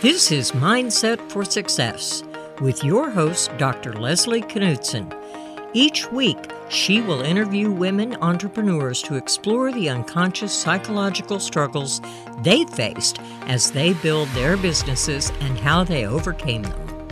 [0.00, 2.22] This is Mindset for Success
[2.62, 3.92] with your host, Dr.
[3.92, 5.12] Leslie Knudsen.
[5.74, 6.38] Each week,
[6.70, 12.00] she will interview women entrepreneurs to explore the unconscious psychological struggles
[12.38, 17.08] they faced as they build their businesses and how they overcame them.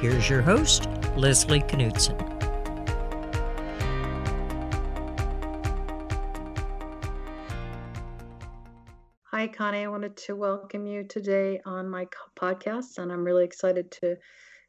[0.00, 2.27] Here's your host, Leslie Knudsen.
[9.58, 9.82] Connie.
[9.82, 12.06] I wanted to welcome you today on my
[12.38, 14.14] podcast, and I'm really excited to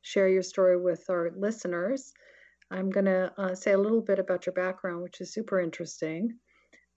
[0.01, 2.11] share your story with our listeners.
[2.71, 6.39] I'm going to uh, say a little bit about your background, which is super interesting.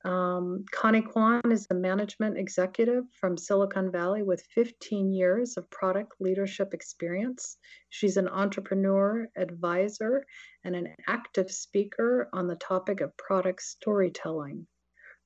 [0.07, 6.15] Um, Connie Kwan is a management executive from Silicon Valley with 15 years of product
[6.19, 7.59] leadership experience.
[7.91, 10.24] She's an entrepreneur, advisor,
[10.65, 14.66] and an active speaker on the topic of product storytelling.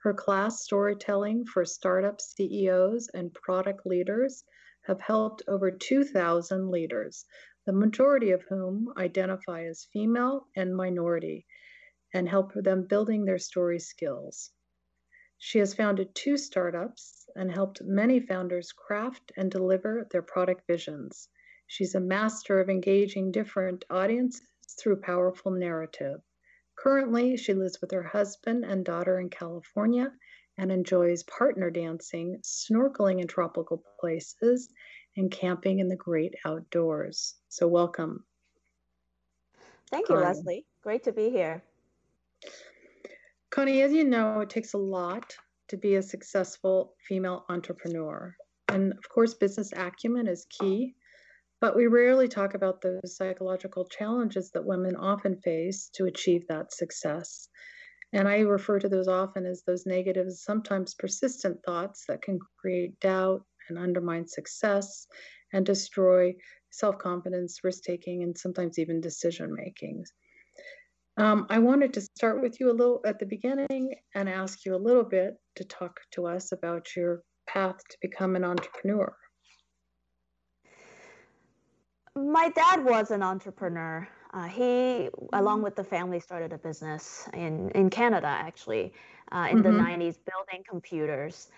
[0.06, 4.44] Her class, Storytelling for Startup CEOs and Product Leaders,
[4.82, 7.26] have helped over 2,000 leaders,
[7.64, 11.44] the majority of whom identify as female and minority,
[12.14, 14.52] and help them building their story skills.
[15.38, 21.28] She has founded two startups and helped many founders craft and deliver their product visions.
[21.66, 24.46] She's a master of engaging different audiences
[24.78, 26.22] through powerful narrative.
[26.76, 30.12] Currently, she lives with her husband and daughter in California
[30.58, 34.68] and enjoys partner dancing, snorkeling in tropical places,
[35.16, 37.34] and camping in the great outdoors.
[37.48, 38.24] So, welcome.
[39.90, 40.26] Thank you, Connie.
[40.26, 40.66] Leslie.
[40.82, 41.62] Great to be here.
[43.50, 45.34] Connie, as you know, it takes a lot
[45.68, 48.36] to be a successful female entrepreneur.
[48.68, 50.94] And of course, business acumen is key.
[51.60, 56.72] But we rarely talk about those psychological challenges that women often face to achieve that
[56.72, 57.48] success.
[58.12, 63.00] And I refer to those often as those negative, sometimes persistent thoughts that can create
[63.00, 65.06] doubt and undermine success
[65.52, 66.34] and destroy
[66.70, 70.04] self confidence, risk taking, and sometimes even decision making.
[71.16, 74.74] Um, I wanted to start with you a little at the beginning and ask you
[74.74, 79.16] a little bit to talk to us about your path to become an entrepreneur
[82.16, 84.08] my dad was an entrepreneur.
[84.32, 88.92] Uh, he, along with the family, started a business in, in Canada, actually,
[89.32, 89.76] uh, in mm-hmm.
[89.76, 91.48] the 90s, building computers.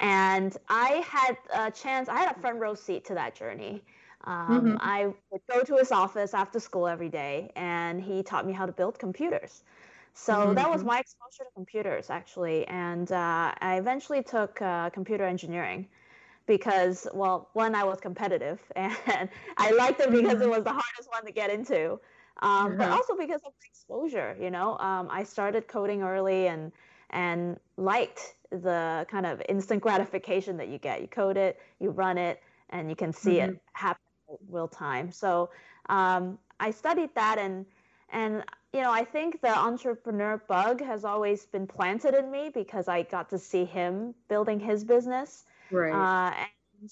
[0.00, 3.82] And I had a chance, I had a front row seat to that journey.
[4.24, 4.76] Um, mm-hmm.
[4.80, 8.66] I would go to his office after school every day, and he taught me how
[8.66, 9.64] to build computers.
[10.14, 10.54] So mm-hmm.
[10.54, 10.88] that was mm-hmm.
[10.88, 12.66] my exposure to computers, actually.
[12.68, 15.88] And uh, I eventually took uh, computer engineering
[16.46, 20.50] because well one i was competitive and i liked it because it mm-hmm.
[20.50, 21.98] was the hardest one to get into
[22.40, 24.76] um, but also because of the exposure you know?
[24.78, 26.72] Um, i started coding early and
[27.10, 31.00] and liked the kind of instant gratification that you get.
[31.02, 33.52] You code it you run it and you can see mm-hmm.
[33.52, 34.00] it happen
[34.48, 35.10] real time.
[35.12, 35.50] So
[35.88, 37.66] um, i studied that and
[38.10, 42.88] and you know i think the entrepreneur bug has always been planted in me because
[42.88, 45.92] i got to see him building his business Right.
[45.92, 46.34] Uh,
[46.80, 46.90] and,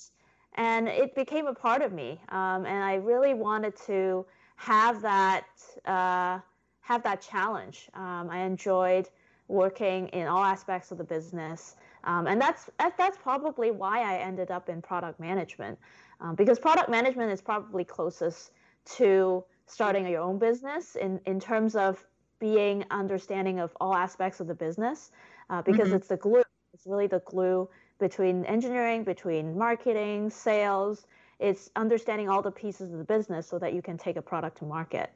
[0.55, 2.21] and it became a part of me.
[2.31, 4.27] Um, and I really wanted to
[4.57, 5.47] have that
[5.85, 6.39] uh,
[6.81, 7.89] have that challenge.
[7.95, 9.09] Um, I enjoyed
[9.49, 11.77] working in all aspects of the business.
[12.05, 15.79] Um, and that's that's probably why I ended up in product management,
[16.21, 18.53] um, because product management is probably closest
[18.97, 22.03] to starting your own business in in terms of
[22.39, 25.11] being understanding of all aspects of the business,
[25.51, 25.97] uh, because mm-hmm.
[25.97, 26.43] it's the glue.
[26.73, 27.69] It's really the glue
[28.01, 31.07] between engineering, between marketing, sales.
[31.39, 34.59] It's understanding all the pieces of the business so that you can take a product
[34.59, 35.11] to market.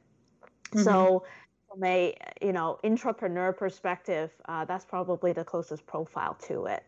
[0.69, 0.83] Mm-hmm.
[0.83, 1.25] So,
[1.69, 6.83] from a you know entrepreneur perspective, uh, that's probably the closest profile to it.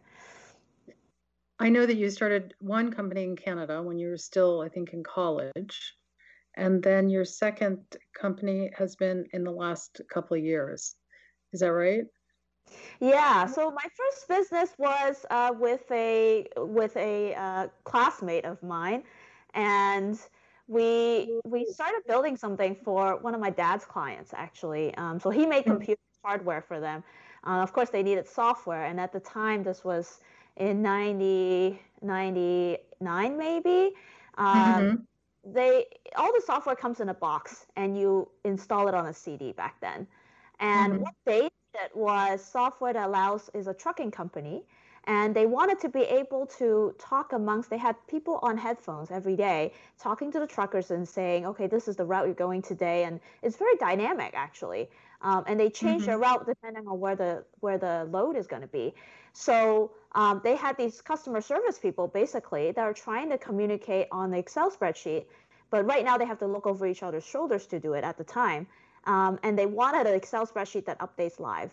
[1.60, 4.94] I know that you started one company in Canada when you were still, I think,
[4.94, 5.96] in college,
[6.56, 7.80] and then your second
[8.20, 10.96] company has been in the last couple of years.
[11.54, 12.04] Is that right?
[13.00, 19.04] Yeah, so my first business was uh, with a with a uh, classmate of mine,
[19.54, 20.20] and
[20.68, 24.96] we we started building something for one of my dad's clients actually.
[24.96, 25.72] Um, so he made hmm.
[25.72, 27.04] computer hardware for them.
[27.46, 30.20] Uh, of course, they needed software, and at the time, this was
[30.58, 33.94] in 90, 99 maybe.
[34.38, 34.96] Um, mm-hmm.
[35.54, 35.86] They
[36.18, 39.80] all the software comes in a box, and you install it on a CD back
[39.80, 40.08] then.
[40.60, 41.04] And mm-hmm.
[41.04, 41.50] what they
[41.84, 44.64] it was software that allows is a trucking company
[45.08, 49.36] and they wanted to be able to talk amongst they had people on headphones every
[49.36, 53.06] day talking to the truckers and saying okay this is the route you're going today
[53.06, 54.90] and it's very dynamic actually
[55.22, 56.12] um, and they change mm-hmm.
[56.12, 58.94] their route depending on where the where the load is going to be
[59.34, 64.32] so um, they had these customer service people basically that are trying to communicate on
[64.32, 65.26] the excel spreadsheet
[65.70, 68.18] but right now they have to look over each other's shoulders to do it at
[68.18, 68.68] the time
[69.08, 71.72] um, and they wanted an excel spreadsheet that updates live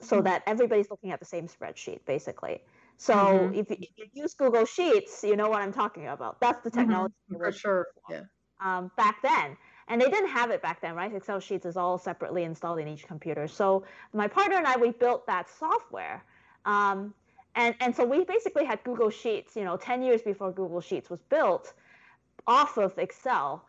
[0.00, 0.24] so mm-hmm.
[0.24, 2.62] that everybody's looking at the same spreadsheet basically.
[2.96, 3.54] So mm-hmm.
[3.54, 6.40] if, you, if, you, use Google Sheets, you know what I'm talking about.
[6.40, 6.78] That's the mm-hmm.
[6.80, 7.42] technology mm-hmm.
[7.42, 7.86] for sure.
[8.08, 8.20] Yeah.
[8.60, 9.56] Um, back then,
[9.88, 11.14] and they didn't have it back then, right?
[11.14, 13.46] Excel Sheets is all separately installed in each computer.
[13.46, 13.84] So
[14.14, 16.24] my partner and I, we built that software.
[16.64, 17.12] Um,
[17.54, 21.10] and, and so we basically had Google Sheets, you know, 10 years before Google Sheets
[21.10, 21.74] was built
[22.46, 23.64] off of Excel,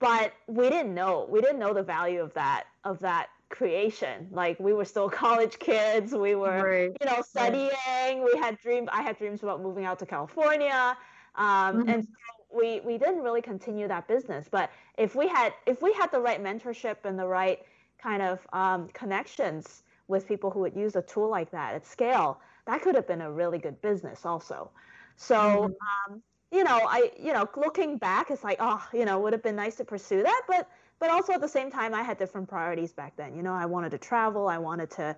[0.00, 4.58] but we didn't know, we didn't know the value of that, of that creation like
[4.60, 6.96] we were still college kids we were right.
[7.00, 8.20] you know studying right.
[8.22, 10.96] we had dreams i had dreams about moving out to california
[11.36, 11.88] um, mm-hmm.
[11.88, 15.92] and so we we didn't really continue that business but if we had if we
[15.92, 17.60] had the right mentorship and the right
[18.00, 22.40] kind of um, connections with people who would use a tool like that at scale
[22.66, 24.70] that could have been a really good business also
[25.16, 26.12] so mm-hmm.
[26.12, 29.42] um, you know i you know looking back it's like oh you know would have
[29.42, 30.68] been nice to pursue that but
[30.98, 33.66] but also at the same time i had different priorities back then you know i
[33.66, 35.14] wanted to travel i wanted to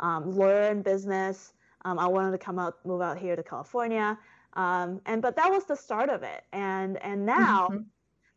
[0.00, 1.52] um, learn business
[1.84, 4.18] um, i wanted to come out move out here to california
[4.54, 7.82] um, and but that was the start of it and and now mm-hmm.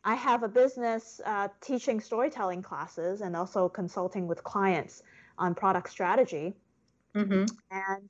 [0.03, 5.03] i have a business uh, teaching storytelling classes and also consulting with clients
[5.37, 6.55] on product strategy
[7.15, 7.45] mm-hmm.
[7.71, 8.09] and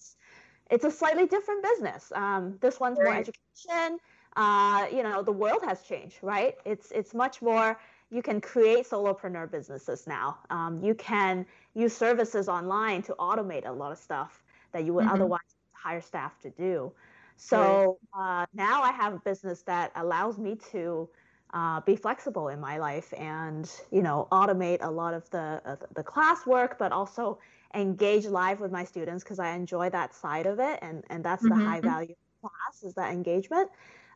[0.69, 3.05] it's a slightly different business um, this one's right.
[3.05, 3.97] more education
[4.37, 7.77] uh, you know the world has changed right it's it's much more
[8.09, 10.37] you can create solopreneur businesses now.
[10.49, 15.05] Um, you can use services online to automate a lot of stuff that you would
[15.05, 15.15] mm-hmm.
[15.15, 15.41] otherwise
[15.73, 16.91] hire staff to do.
[17.35, 21.07] So uh, now I have a business that allows me to
[21.53, 25.75] uh, be flexible in my life and you know automate a lot of the uh,
[25.95, 27.37] the class work, but also
[27.73, 31.43] engage live with my students because I enjoy that side of it, and and that's
[31.43, 31.59] mm-hmm.
[31.59, 33.69] the high value class is that engagement.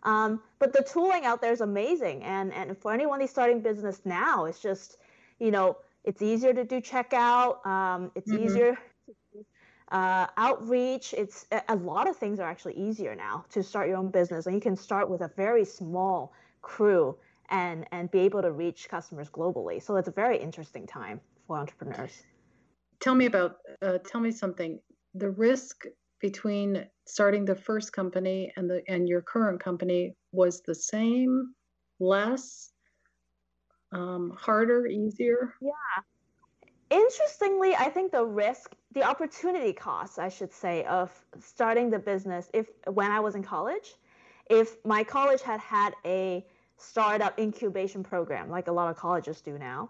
[0.04, 2.24] Um, but the tooling out there is amazing.
[2.24, 4.98] And, and for anyone who's starting business now, it's just,
[5.40, 7.66] you know, it's easier to do checkout.
[7.66, 8.44] Um, it's mm-hmm.
[8.44, 8.76] easier
[9.06, 9.46] to do,
[9.92, 11.14] uh, outreach.
[11.16, 14.48] It's a lot of things are actually easier now to start your own business.
[14.48, 17.16] And you can start with a very small crew
[17.50, 19.84] and, and be able to reach customers globally.
[19.84, 22.24] So it's a very interesting time for entrepreneurs.
[23.00, 24.80] Tell me about, uh, tell me something.
[25.14, 25.86] The risk
[26.22, 31.54] between starting the first company and the and your current company was the same,
[32.00, 32.72] less,
[33.92, 35.54] um, harder, easier?
[35.62, 35.72] Yeah.
[36.90, 41.10] Interestingly, I think the risk, the opportunity cost, I should say, of
[41.40, 43.96] starting the business, if when I was in college,
[44.50, 46.46] if my college had had a
[46.78, 49.90] startup incubation program like a lot of colleges do now,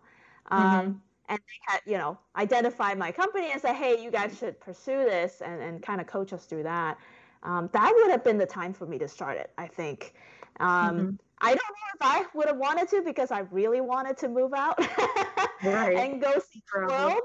[0.52, 0.92] um, mm-hmm
[1.32, 5.06] and they had, you know, identified my company and said, hey, you guys should pursue
[5.06, 6.98] this and, and kind of coach us through that.
[7.44, 10.14] Um, that would have been the time for me to start it, I think.
[10.60, 11.10] Um, mm-hmm.
[11.40, 14.54] I don't know if I would have wanted to because I really wanted to move
[14.54, 14.78] out
[15.64, 15.96] right.
[15.96, 17.22] and go see the world.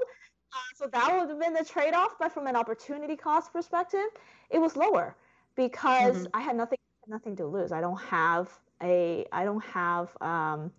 [0.53, 2.11] Uh, so that would have been the trade off.
[2.17, 4.07] But from an opportunity cost perspective,
[4.49, 5.17] it was lower
[5.55, 6.27] because mm-hmm.
[6.33, 6.77] I had nothing
[7.09, 7.73] nothing to lose.
[7.73, 8.49] I don't have
[8.81, 10.71] a I don't have um,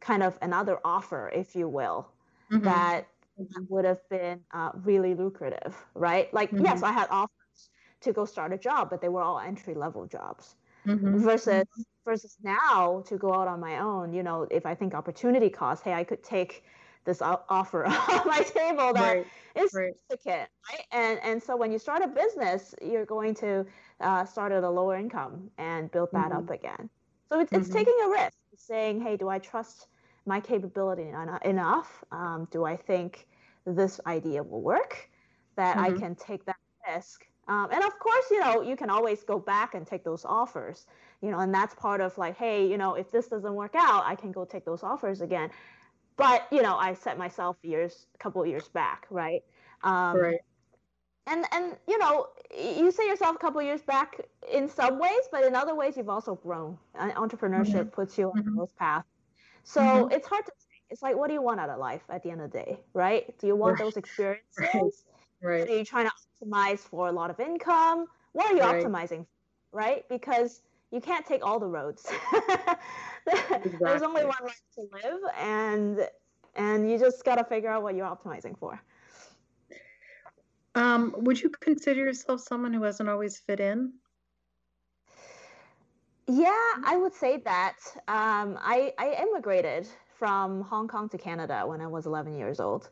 [0.00, 2.08] kind of another offer, if you will,
[2.54, 2.64] mm-hmm.
[2.64, 3.06] that
[3.68, 6.32] would have been uh, really lucrative, right?
[6.32, 6.64] Like, mm-hmm.
[6.64, 7.30] yes, I had offers
[8.02, 10.56] to go start a job, but they were all entry level jobs.
[10.86, 11.18] Mm-hmm.
[11.18, 11.82] Versus mm-hmm.
[12.04, 15.82] versus now to go out on my own, you know, if I think opportunity cost,
[15.82, 16.62] hey, I could take
[17.04, 19.26] this offer on my table that right.
[19.54, 19.94] is right.
[20.10, 20.84] significant, right?
[20.92, 23.64] And and so when you start a business, you're going to
[24.00, 26.38] uh, start at a lower income and build that mm-hmm.
[26.38, 26.90] up again.
[27.30, 27.78] So it's, it's mm-hmm.
[27.78, 29.88] taking a risk, saying, hey, do I trust
[30.26, 31.10] my capability
[31.44, 32.04] enough?
[32.12, 33.26] Um, do I think
[33.66, 35.08] this idea will work?
[35.56, 35.96] That mm-hmm.
[35.96, 36.56] I can take that
[36.88, 37.26] risk.
[37.46, 40.86] Um, and of course, you know, you can always go back and take those offers,
[41.20, 44.04] you know, and that's part of like, hey, you know, if this doesn't work out,
[44.06, 45.50] I can go take those offers again.
[46.16, 49.42] But, you know, I set myself years, a couple of years back, right?
[49.82, 50.40] Um, right.
[51.26, 54.20] And, and you know you set yourself a couple years back
[54.52, 57.88] in some ways but in other ways you've also grown entrepreneurship mm-hmm.
[57.88, 58.58] puts you on mm-hmm.
[58.58, 59.06] those paths
[59.64, 60.12] so mm-hmm.
[60.12, 60.68] it's hard to say.
[60.90, 62.78] It's like, what do you want out of life at the end of the day,
[62.92, 63.36] right?
[63.38, 63.84] Do you want right.
[63.84, 64.44] those experiences?
[64.72, 64.92] Right.
[65.42, 65.68] right.
[65.68, 66.12] Are you trying to
[66.44, 68.06] optimize for a lot of income?
[68.32, 68.84] What are you right.
[68.84, 69.26] optimizing for,
[69.72, 70.08] right?
[70.08, 70.60] Because
[70.92, 72.06] you can't take all the roads.
[73.26, 73.72] exactly.
[73.80, 76.08] There's only one life to live, and
[76.54, 78.80] and you just got to figure out what you're optimizing for.
[80.76, 83.92] Um, would you consider yourself someone who hasn't always fit in?
[86.26, 87.76] Yeah, I would say that.
[88.08, 89.86] Um, I, I immigrated
[90.18, 92.88] from Hong Kong to Canada when I was 11 years old.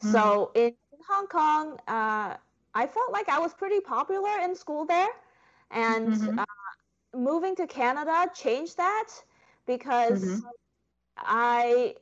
[0.00, 0.12] Mm-hmm.
[0.12, 0.74] So in
[1.08, 2.36] Hong Kong, uh,
[2.74, 5.08] I felt like I was pretty popular in school there.
[5.70, 6.38] And mm-hmm.
[6.38, 6.44] uh,
[7.16, 9.08] moving to Canada changed that
[9.66, 10.46] because mm-hmm.
[11.16, 11.94] I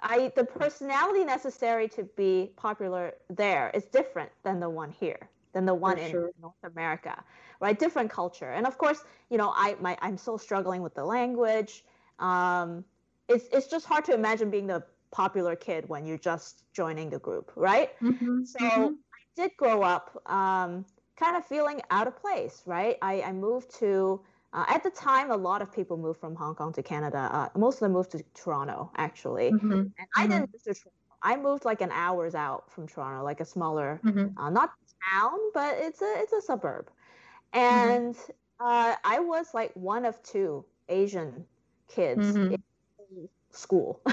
[0.00, 5.66] I the personality necessary to be popular there is different than the one here, than
[5.66, 6.30] the one For in sure.
[6.40, 7.22] North America,
[7.60, 7.78] right?
[7.78, 11.84] Different culture, and of course, you know, I my I'm still struggling with the language.
[12.18, 12.84] Um,
[13.28, 17.18] it's it's just hard to imagine being the popular kid when you're just joining the
[17.18, 17.98] group, right?
[18.00, 18.44] Mm-hmm.
[18.44, 18.82] So mm-hmm.
[18.82, 20.84] I did grow up um,
[21.16, 22.96] kind of feeling out of place, right?
[23.00, 24.20] I, I moved to
[24.52, 27.28] uh, at the time, a lot of people moved from Hong Kong to Canada.
[27.30, 29.52] Uh, most of them moved to Toronto, actually.
[29.52, 29.72] Mm-hmm.
[29.72, 30.32] And I mm-hmm.
[30.32, 30.90] didn't move to Toronto.
[31.22, 34.38] I moved like an hours out from Toronto, like a smaller, mm-hmm.
[34.38, 34.70] uh, not
[35.12, 36.88] town, but it's a it's a suburb.
[37.54, 37.90] Mm-hmm.
[37.90, 38.16] And
[38.60, 41.44] uh, I was like one of two Asian
[41.88, 42.54] kids mm-hmm.
[42.54, 44.00] in school.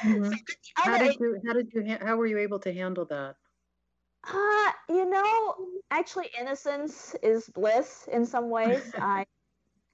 [0.00, 0.30] Mm-hmm.
[0.32, 0.36] so
[0.76, 3.36] how did you how did you how were you able to handle that?
[4.24, 5.56] Uh, you know,
[5.90, 8.80] actually, innocence is bliss in some ways.
[8.98, 9.26] I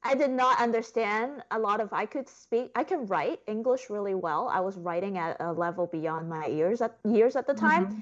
[0.02, 1.92] I did not understand a lot of.
[1.92, 2.70] I could speak.
[2.76, 4.48] I can write English really well.
[4.48, 7.86] I was writing at a level beyond my ears at years at the time.
[7.86, 8.00] Mm-hmm.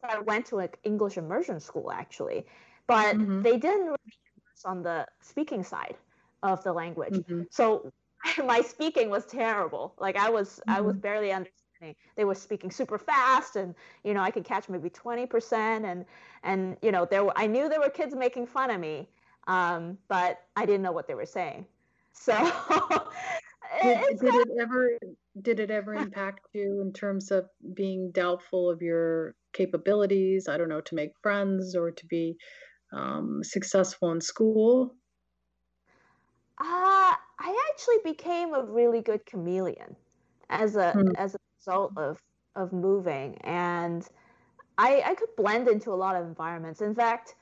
[0.00, 2.46] So I went to an English immersion school actually,
[2.86, 3.42] but mm-hmm.
[3.42, 3.96] they didn't really
[4.64, 5.96] on the speaking side
[6.42, 7.12] of the language.
[7.12, 7.42] Mm-hmm.
[7.50, 7.92] So
[8.44, 9.94] my speaking was terrible.
[9.98, 11.00] Like I was I was mm-hmm.
[11.00, 11.94] barely understanding.
[12.16, 16.06] They were speaking super fast, and you know I could catch maybe twenty percent, and
[16.42, 19.08] and you know there were I knew there were kids making fun of me
[19.46, 21.66] um, but I didn't know what they were saying.
[22.12, 22.32] So
[23.82, 24.98] did, did it ever
[25.42, 30.48] did it ever impact you in terms of being doubtful of your capabilities?
[30.48, 32.36] I don't know to make friends or to be
[32.92, 34.94] um, successful in school.
[36.58, 39.94] Uh, I actually became a really good chameleon
[40.48, 41.10] as a hmm.
[41.16, 42.20] as a result of
[42.54, 44.08] of moving, and
[44.78, 46.80] I I could blend into a lot of environments.
[46.80, 47.34] In fact,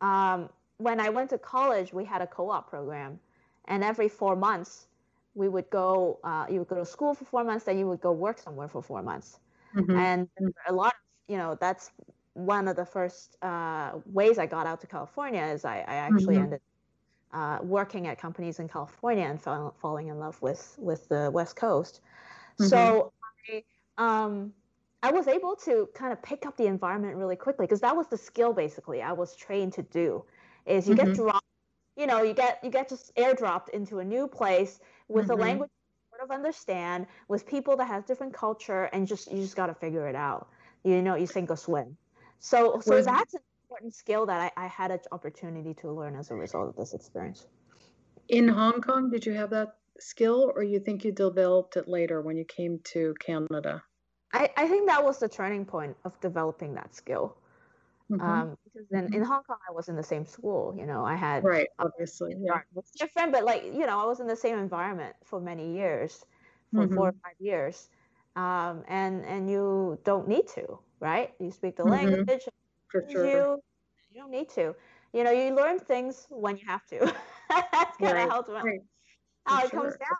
[0.00, 0.48] um,
[0.78, 3.20] when I went to college, we had a co-op program,
[3.66, 4.88] and every four months,
[5.34, 6.18] we would go.
[6.24, 8.68] Uh, you would go to school for four months, then you would go work somewhere
[8.68, 9.38] for four months,
[9.76, 9.96] mm-hmm.
[9.96, 10.28] and
[10.68, 11.90] a lot of you know that's
[12.36, 16.34] one of the first uh, ways I got out to California is I, I actually
[16.34, 16.44] mm-hmm.
[16.44, 16.60] ended
[17.32, 21.56] uh, working at companies in California and fell, falling in love with with the West
[21.56, 22.00] Coast.
[22.60, 22.68] Mm-hmm.
[22.68, 23.12] So
[23.48, 23.62] I,
[23.96, 24.52] um,
[25.02, 28.06] I was able to kind of pick up the environment really quickly because that was
[28.08, 30.24] the skill basically I was trained to do
[30.66, 31.06] is you mm-hmm.
[31.06, 31.46] get dropped
[31.96, 35.32] you know you get you get just airdropped into a new place with mm-hmm.
[35.32, 39.40] a language you sort of understand with people that have different culture and just you
[39.40, 40.48] just got to figure it out
[40.84, 41.96] you know you sink or swim
[42.38, 46.30] so so that's an important skill that I, I had an opportunity to learn as
[46.30, 47.46] a result of this experience
[48.28, 52.20] in hong kong did you have that skill or you think you developed it later
[52.20, 53.82] when you came to canada
[54.32, 57.36] I, I think that was the turning point of developing that skill
[58.10, 58.24] Mm-hmm.
[58.24, 59.22] Um, because then in mm-hmm.
[59.24, 60.74] Hong Kong, I was in the same school.
[60.78, 64.20] You know, I had right, obviously, yeah, was different, but like you know, I was
[64.20, 66.24] in the same environment for many years,
[66.72, 66.94] for mm-hmm.
[66.94, 67.88] four or five years,
[68.36, 71.32] um, and and you don't need to, right?
[71.38, 71.92] You speak the mm-hmm.
[71.92, 72.48] language,
[72.88, 73.26] for sure.
[73.26, 73.62] You
[74.12, 74.74] you don't need to.
[75.12, 76.98] You know, you learn things when you have to.
[77.48, 78.30] That's kind of right.
[78.30, 78.80] how, right.
[79.44, 79.80] how it sure.
[79.80, 80.18] comes down.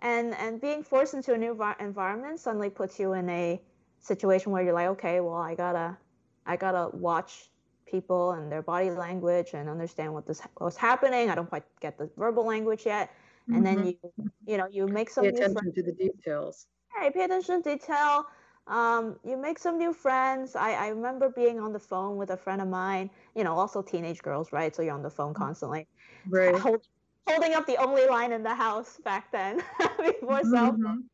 [0.00, 3.60] And and being forced into a new environment suddenly puts you in a
[4.00, 5.96] situation where you're like, okay, well, I gotta
[6.44, 7.50] I gotta watch
[7.86, 11.30] people and their body language and understand what this what's happening.
[11.30, 13.54] I don't quite get the verbal language yet, mm-hmm.
[13.54, 14.08] and then mm-hmm.
[14.16, 16.66] you you know you make some pay attention to the details.
[16.98, 18.26] Hey, pay attention to detail.
[18.66, 20.54] Um, you make some new friends.
[20.54, 23.10] I, I remember being on the phone with a friend of mine.
[23.34, 24.74] You know, also teenage girls, right?
[24.74, 25.42] So you're on the phone mm-hmm.
[25.42, 25.86] constantly.
[26.28, 26.54] Right.
[26.58, 26.86] Hold,
[27.26, 30.50] holding up the only line in the house back then before mm-hmm.
[30.54, 31.04] cell phone.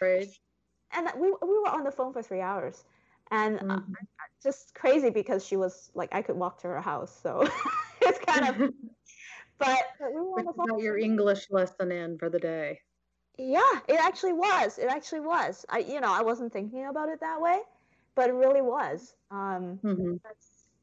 [0.00, 0.28] Right.
[0.92, 2.84] And we we were on the phone for three hours
[3.30, 3.70] and mm-hmm.
[3.70, 3.80] uh,
[4.42, 7.46] just crazy because she was like I could walk to her house, so
[8.02, 8.72] it's kind of.
[9.58, 12.80] But, but we were got your English lesson in for the day.
[13.38, 14.78] Yeah, it actually was.
[14.78, 15.64] It actually was.
[15.68, 17.60] I, you know, I wasn't thinking about it that way,
[18.16, 19.14] but it really was.
[19.30, 20.14] Um, mm-hmm.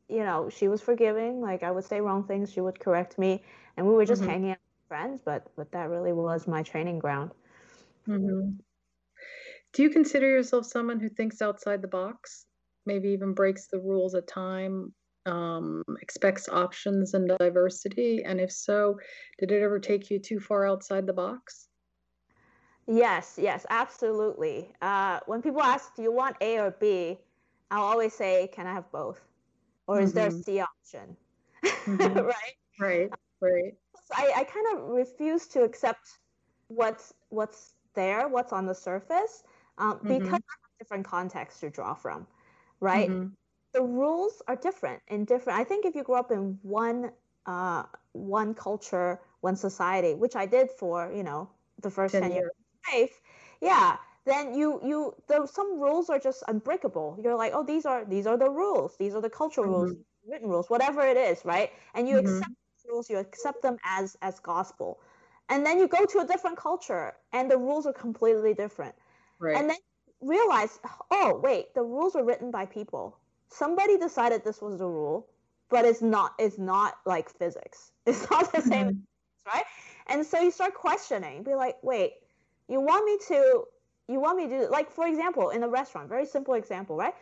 [0.08, 1.42] You know, she was forgiving.
[1.42, 3.44] Like I would say wrong things, she would correct me,
[3.76, 4.32] and we were just mm-hmm.
[4.32, 5.22] hanging out with friends.
[5.26, 7.32] But but that really was my training ground.
[8.08, 8.52] Mm-hmm.
[9.74, 12.46] Do you consider yourself someone who thinks outside the box,
[12.86, 14.94] maybe even breaks the rules at time,
[15.26, 18.24] um, expects options and diversity?
[18.24, 18.98] And if so,
[19.40, 21.68] did it ever take you too far outside the box?
[22.88, 24.72] Yes, yes, absolutely.
[24.82, 27.18] Uh, when people ask, do you want A or B?
[27.72, 29.22] I'll always say, can I have both?
[29.88, 30.42] or is there a mm-hmm.
[30.42, 31.18] C option?
[31.86, 32.20] Mm-hmm.
[32.20, 32.56] right?
[32.80, 33.10] Right.
[33.42, 33.74] Right.
[34.04, 36.20] So I, I kind of refuse to accept
[36.68, 39.44] what's what's there, what's on the surface,
[39.80, 40.20] um, mm-hmm.
[40.20, 40.40] because
[40.78, 42.28] different contexts to draw from,
[42.82, 43.10] right?
[43.10, 43.30] Mm-hmm.
[43.74, 45.60] The rules are different in different.
[45.60, 47.12] I think if you grow up in one
[47.48, 51.50] uh, one culture, one society, which I did for you know
[51.82, 53.22] the first ten, 10 years of life,
[53.62, 57.20] yeah, then you you though some rules are just unbreakable.
[57.22, 58.96] You're like, oh, these are these are the rules.
[58.98, 59.84] These are the cultural mm-hmm.
[59.84, 61.72] rules, written rules, whatever it is, right?
[61.94, 62.38] And you mm-hmm.
[62.38, 62.52] accept
[62.90, 65.00] rules, you accept them as as gospel.
[65.50, 68.96] And then you go to a different culture and the rules are completely different.
[69.38, 69.56] Right.
[69.56, 69.78] And then
[70.22, 70.80] realize,
[71.12, 73.18] oh, wait, the rules were written by people.
[73.50, 75.28] Somebody decided this was the rule,
[75.70, 77.92] but it's not it's not like physics.
[78.06, 79.50] It's not the same, mm-hmm.
[79.54, 79.66] right?
[80.08, 82.14] And so you start questioning, be like, wait,
[82.68, 83.64] you want me to
[84.08, 87.14] you want me to like for example, in a restaurant, very simple example, right?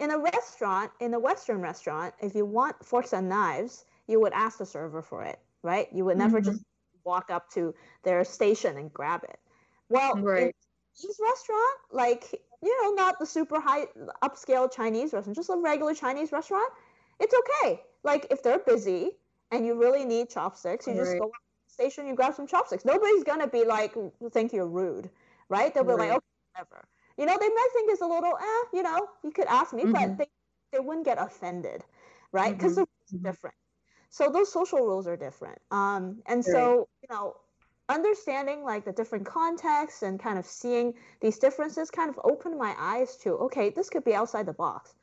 [0.00, 4.32] In a restaurant, in a Western restaurant, if you want forks and knives, you would
[4.32, 5.88] ask the server for it, right?
[5.92, 6.52] You would never mm-hmm.
[6.52, 6.64] just
[7.04, 9.38] walk up to their station and grab it.
[9.88, 10.54] Well, right.
[11.00, 13.86] Chinese restaurant, like you know, not the super high
[14.22, 16.72] upscale Chinese restaurant, just a regular Chinese restaurant,
[17.20, 17.82] it's okay.
[18.04, 19.10] Like if they're busy
[19.50, 21.04] and you really need chopsticks, you right.
[21.04, 21.30] just go
[21.72, 22.84] station, you grab some chopsticks.
[22.84, 23.94] Nobody's gonna be like,
[24.32, 25.10] think you're rude,
[25.48, 25.72] right?
[25.72, 26.10] They'll be right.
[26.10, 26.86] like, okay, whatever.
[27.18, 29.82] You know, they might think it's a little, eh, you know, you could ask me,
[29.82, 29.92] mm-hmm.
[29.92, 30.26] but they,
[30.72, 31.84] they wouldn't get offended,
[32.32, 32.56] right?
[32.56, 32.82] Because mm-hmm.
[32.82, 33.56] the rules are different.
[34.10, 35.58] So those social rules are different.
[35.70, 36.44] Um, and right.
[36.44, 37.36] so, you know,
[37.88, 42.74] understanding like the different contexts and kind of seeing these differences kind of opened my
[42.78, 44.94] eyes to okay this could be outside the box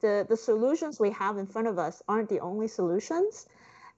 [0.00, 3.46] the the solutions we have in front of us aren't the only solutions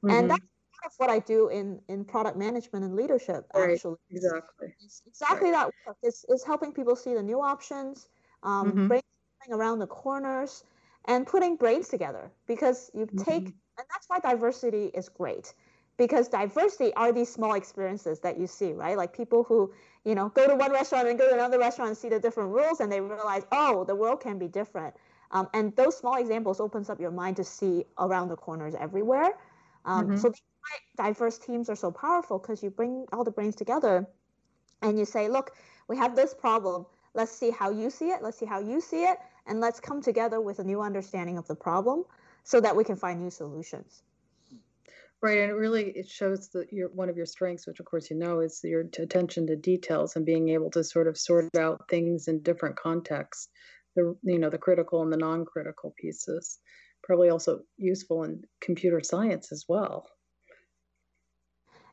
[0.05, 0.11] mm-hmm.
[0.11, 0.45] and that's
[0.85, 3.73] of what i do in in product management and leadership right.
[3.73, 5.67] actually exactly it's exactly right.
[5.67, 8.09] that work is, is helping people see the new options
[8.43, 8.93] um, mm-hmm.
[8.93, 10.65] brainstorming around the corners
[11.07, 13.23] and putting brains together because you mm-hmm.
[13.23, 15.55] take and that's why diversity is great
[15.97, 18.97] because diversity are these small experiences that you see, right?
[18.97, 19.73] Like people who,
[20.05, 22.51] you know, go to one restaurant and go to another restaurant and see the different
[22.51, 24.95] rules and they realize, oh, the world can be different.
[25.31, 29.39] Um, and those small examples opens up your mind to see around the corners everywhere.
[29.85, 30.17] Um, mm-hmm.
[30.17, 30.33] So
[30.97, 34.07] diverse teams are so powerful because you bring all the brains together
[34.83, 35.53] and you say, look,
[35.89, 36.87] we have this problem.
[37.15, 38.23] Let's see how you see it.
[38.23, 39.19] Let's see how you see it.
[39.47, 42.05] And let's come together with a new understanding of the problem
[42.43, 44.03] so that we can find new solutions.
[45.23, 48.11] Right, and it really it shows that your one of your strengths, which of course
[48.11, 51.89] you know, is your attention to details and being able to sort of sort out
[51.89, 53.49] things in different contexts.
[53.97, 56.59] The you know the critical and the non-critical pieces,
[57.03, 60.11] probably also useful in computer science as well.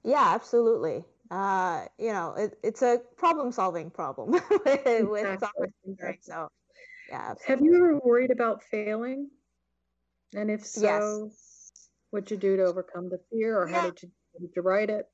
[0.03, 1.03] Yeah, absolutely.
[1.29, 5.03] Uh, you know, it, it's a problem-solving problem with, exactly.
[5.03, 6.17] with software engineering.
[6.21, 6.49] So,
[7.09, 7.31] yeah.
[7.31, 7.45] Absolutely.
[7.47, 9.29] Have you ever worried about failing?
[10.33, 11.51] And if so, yes
[12.11, 15.09] What'd you do to overcome the fear, or how did you, did you write it?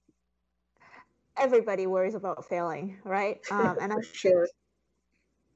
[1.38, 3.39] Everybody worries about failing, right?
[3.52, 4.47] Um, and I sure.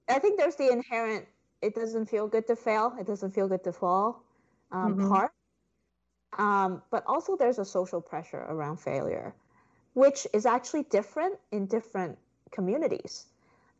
[0.07, 1.25] I think there's the inherent
[1.61, 4.23] it doesn't feel good to fail, it doesn't feel good to fall
[4.71, 5.09] um, mm-hmm.
[5.09, 5.31] part.
[6.37, 9.33] Um, but also there's a social pressure around failure,
[9.93, 12.17] which is actually different in different
[12.51, 13.25] communities.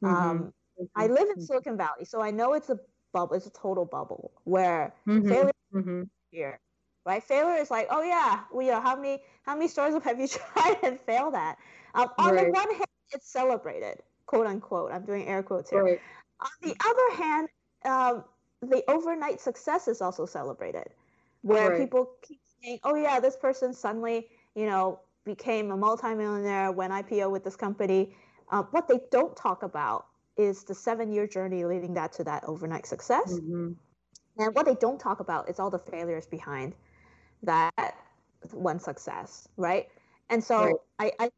[0.04, 0.16] Mm-hmm.
[0.16, 0.54] Um,
[0.96, 1.42] I live in mm-hmm.
[1.42, 2.80] Silicon Valley, so I know it's a
[3.14, 5.30] bubble, it's a total bubble where mm-hmm.
[5.30, 6.04] failure mm-hmm.
[6.32, 6.60] here
[7.06, 7.24] right?
[7.24, 10.28] Failure is like, oh yeah, well, you know, how many how many startups have you
[10.54, 11.58] tried and failed at?
[11.94, 12.46] Um, on right.
[12.46, 14.92] the one hand, it's celebrated, quote unquote.
[14.92, 15.84] I'm doing air quotes here.
[15.84, 16.02] Right.
[16.42, 17.48] On the other hand,
[17.86, 18.24] um,
[18.62, 20.88] the overnight success is also celebrated,
[21.42, 21.80] where right.
[21.80, 27.32] people keep saying, oh yeah, this person suddenly, you know, became a multimillionaire when IPO
[27.32, 28.16] with this company.
[28.52, 32.86] Uh, what they don't talk about is the seven-year journey leading that to that overnight
[32.86, 33.34] success.
[33.34, 33.72] Mm-hmm.
[34.38, 36.74] And what they don't talk about is all the failures behind
[37.44, 37.96] that
[38.52, 39.88] one success, right?
[40.30, 41.12] And so right.
[41.20, 41.30] I, I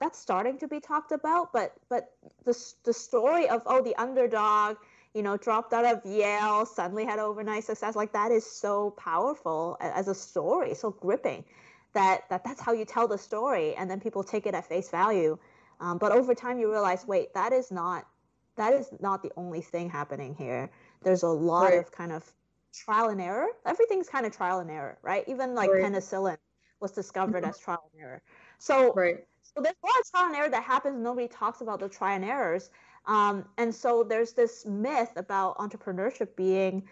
[0.00, 2.12] that's starting to be talked about, but but
[2.44, 4.76] the the story of oh the underdog,
[5.14, 9.76] you know, dropped out of Yale, suddenly had overnight success, like that is so powerful
[9.80, 11.44] as a story, so gripping,
[11.92, 14.88] that that that's how you tell the story, and then people take it at face
[14.88, 15.38] value.
[15.80, 18.06] Um, but over time, you realize, wait, that is not
[18.56, 20.70] that is not the only thing happening here.
[21.02, 21.78] There's a lot right.
[21.78, 22.24] of kind of
[22.72, 23.48] trial and error.
[23.66, 25.24] Everything's kind of trial and error, right?
[25.26, 25.82] Even like right.
[25.82, 26.36] penicillin
[26.80, 27.50] was discovered mm-hmm.
[27.50, 28.22] as trial and error.
[28.58, 29.24] So, right.
[29.42, 31.02] so there's a lot of trial and error that happens.
[31.02, 32.70] Nobody talks about the trial and errors.
[33.06, 36.84] Um, and so there's this myth about entrepreneurship being,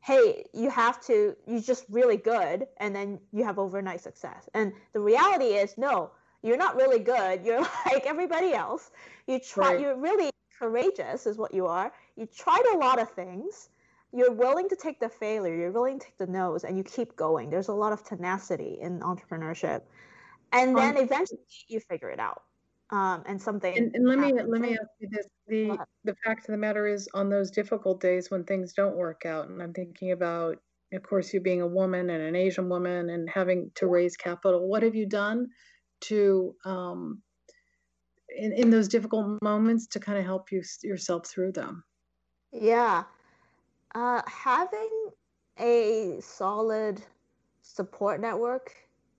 [0.00, 4.48] hey, you have to, you're just really good, and then you have overnight success.
[4.54, 6.10] And the reality is, no,
[6.42, 7.44] you're not really good.
[7.44, 8.90] You're like everybody else.
[9.26, 9.80] You try, right.
[9.80, 11.92] you're really courageous, is what you are.
[12.16, 13.68] You tried a lot of things
[14.12, 17.14] you're willing to take the failure, you're willing to take the no's, and you keep
[17.16, 17.50] going.
[17.50, 19.82] There's a lot of tenacity in entrepreneurship,
[20.52, 22.42] and then um, eventually you figure it out.
[22.90, 23.76] Um, and something.
[23.76, 26.86] And, and let me let me ask you this: the the fact of the matter
[26.86, 30.56] is, on those difficult days when things don't work out, and I'm thinking about,
[30.94, 34.66] of course, you being a woman and an Asian woman and having to raise capital.
[34.66, 35.48] What have you done
[36.02, 37.22] to um,
[38.34, 41.84] in, in those difficult moments to kind of help you yourself through them?
[42.52, 43.04] Yeah.
[43.94, 45.10] Uh, having
[45.58, 47.02] a solid
[47.62, 48.74] support network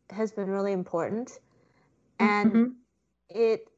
[0.09, 1.39] has been really important.
[2.19, 2.71] And mm-hmm.
[3.29, 3.69] It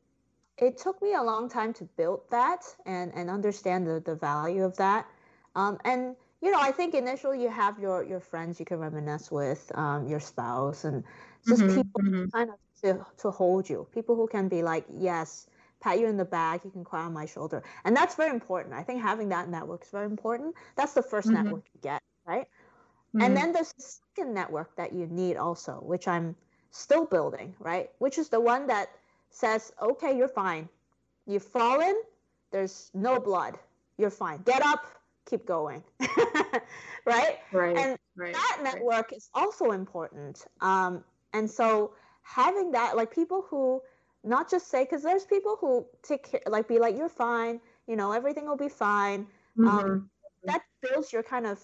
[0.58, 4.64] it took me a long time to build that and, and understand the, the value
[4.64, 5.08] of that.
[5.56, 9.32] Um, and you know, I think initially you have your your friends you can reminisce
[9.32, 11.04] with, um, your spouse, and
[11.48, 12.30] just mm-hmm, people mm-hmm.
[12.30, 13.88] kind of to, to hold you.
[13.94, 15.48] People who can be like, yes,
[15.82, 17.64] pat you in the back, you can cry on my shoulder.
[17.86, 18.74] And that's very important.
[18.74, 20.56] I think having that network is very important.
[20.76, 21.34] That's the 1st mm-hmm.
[21.34, 22.48] network you get, right?
[23.16, 23.22] Mm-hmm.
[23.22, 26.36] And then there's the second network that you need also, which I'm
[26.72, 27.90] still building, right?
[28.00, 28.90] Which is the one that
[29.32, 30.70] says, okay, you're fine.
[31.26, 31.96] You've fallen,
[32.52, 33.58] there's no blood.
[33.98, 34.42] You're fine.
[34.44, 34.86] Get up,
[35.30, 35.84] keep going.
[37.06, 37.38] right?
[37.52, 37.78] Right.
[37.78, 39.18] And right, that network right.
[39.18, 40.46] is also important.
[40.60, 43.82] Um, and so having that, like people who
[44.24, 47.96] not just say, because there's people who take care, like be like, you're fine, you
[47.96, 49.28] know, everything will be fine.
[49.60, 49.78] Um, mm-hmm.
[49.78, 50.10] Um,
[50.44, 51.60] that builds your kind of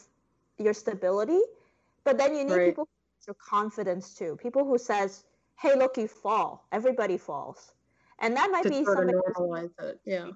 [0.58, 1.42] your stability.
[2.04, 2.70] But then you need right.
[2.70, 2.88] people
[3.28, 4.38] your confidence too.
[4.42, 5.26] People who says,
[5.60, 6.68] "Hey, look, you fall.
[6.72, 7.74] Everybody falls,"
[8.20, 9.14] and that might to be somebody.
[9.14, 10.00] Normalize it.
[10.06, 10.30] Yeah.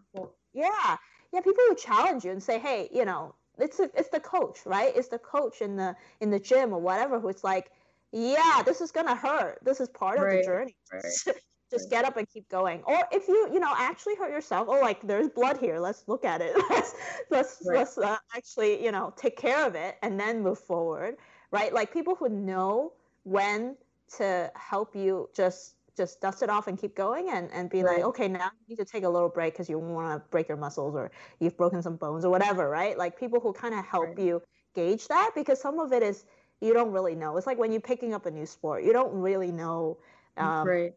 [0.53, 0.97] Yeah.
[1.33, 1.41] Yeah.
[1.41, 4.91] People who challenge you and say, "Hey, you know, it's a, it's the coach, right?
[4.95, 7.71] It's the coach in the in the gym or whatever who's like,
[8.11, 9.59] yeah, this is gonna hurt.
[9.63, 10.39] This is part right.
[10.39, 10.75] of the journey.
[10.91, 11.03] Right.
[11.71, 12.83] Just get up and keep going.
[12.83, 15.79] Or if you, you know, actually hurt yourself, oh, like there's blood here.
[15.79, 16.53] Let's look at it.
[16.69, 16.93] let's
[17.29, 17.77] let's right.
[17.77, 21.15] let's uh, actually, you know, take care of it and then move forward,
[21.51, 21.73] right?
[21.73, 22.91] Like people who know
[23.23, 23.77] when
[24.17, 27.97] to help you just just dust it off and keep going and, and be right.
[27.97, 30.47] like, okay, now you need to take a little break because you want to break
[30.47, 32.97] your muscles or you've broken some bones or whatever, right?
[32.97, 34.19] Like people who kind of help right.
[34.19, 34.41] you
[34.73, 36.25] gauge that because some of it is
[36.61, 37.35] you don't really know.
[37.37, 39.97] It's like when you're picking up a new sport, you don't really know.
[40.37, 40.93] Um, right.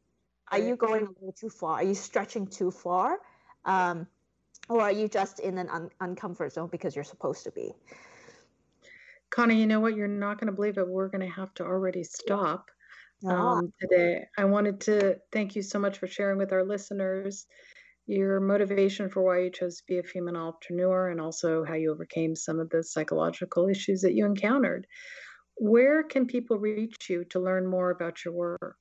[0.53, 1.77] Are you going a little too far?
[1.77, 3.19] Are you stretching too far?
[3.65, 4.07] Um,
[4.69, 7.73] or are you just in an un- uncomfort zone because you're supposed to be?
[9.31, 9.97] Connie, you know what?
[9.97, 10.87] You're not going to believe it.
[10.87, 12.71] We're going to have to already stop.
[13.29, 14.27] Um, today.
[14.37, 17.47] I wanted to thank you so much for sharing with our listeners
[18.07, 21.91] your motivation for why you chose to be a female entrepreneur and also how you
[21.91, 24.87] overcame some of the psychological issues that you encountered.
[25.57, 28.77] Where can people reach you to learn more about your work?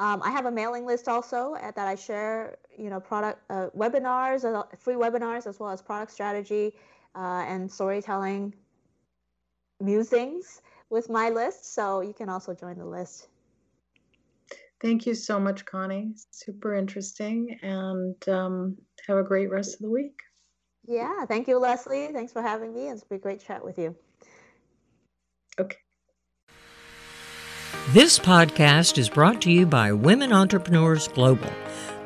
[0.00, 4.50] Um, I have a mailing list also that I share, you know, product uh, webinars,
[4.50, 6.72] uh, free webinars, as well as product strategy
[7.14, 8.54] uh, and storytelling
[9.78, 11.74] musings with my list.
[11.74, 13.28] So you can also join the list.
[14.80, 16.14] Thank you so much, Connie.
[16.30, 17.58] Super interesting.
[17.60, 20.18] And um, have a great rest of the week.
[20.86, 21.26] Yeah.
[21.26, 22.08] Thank you, Leslie.
[22.10, 22.88] Thanks for having me.
[22.88, 23.94] It's been a great chat with you.
[25.58, 25.76] Okay.
[27.92, 31.52] This podcast is brought to you by Women Entrepreneurs Global,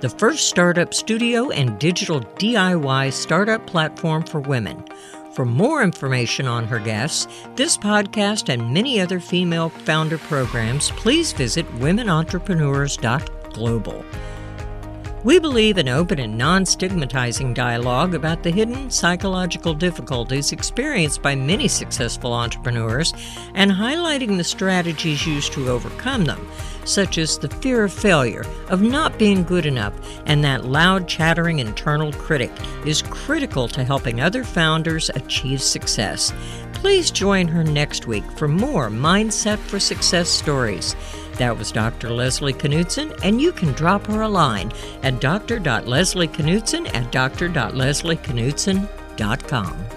[0.01, 4.85] the first startup studio and digital DIY startup platform for women.
[5.35, 11.33] For more information on her guests, this podcast, and many other female founder programs, please
[11.33, 14.05] visit womenentrepreneurs.global.
[15.25, 21.35] We believe in open and non stigmatizing dialogue about the hidden psychological difficulties experienced by
[21.35, 23.15] many successful entrepreneurs
[23.55, 26.47] and highlighting the strategies used to overcome them,
[26.85, 29.95] such as the fear of failure, of not being good enough,
[30.27, 32.51] and that loud, chattering internal critic
[32.85, 36.35] is critical to helping other founders achieve success.
[36.75, 40.95] Please join her next week for more Mindset for Success stories.
[41.39, 42.11] That was Dr.
[42.11, 44.71] Leslie Knudsen, and you can drop her a line
[45.03, 49.94] at dr.leslieKnudsen at dr.leslieKnudsen.com.